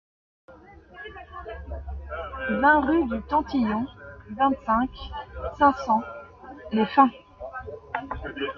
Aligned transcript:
vingt 2.59 2.81
rue 2.87 3.05
du 3.07 3.21
Tantillon, 3.29 3.85
vingt-cinq, 4.31 4.89
cinq 5.59 5.77
cents, 5.77 6.01
Les 6.71 6.87
Fins 6.87 7.11